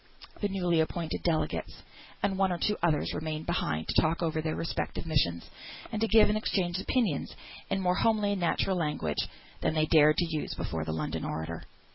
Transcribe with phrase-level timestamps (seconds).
[0.39, 1.83] The newly appointed delegates,
[2.23, 5.47] and one or two others, remained behind to talk over their respective missions,
[5.91, 7.35] and to give and exchange opinions
[7.69, 9.29] in more homely and natural language
[9.61, 11.65] than they dared to use before the London orator.